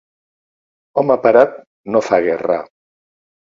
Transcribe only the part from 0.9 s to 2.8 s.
Home parat no fa guerra.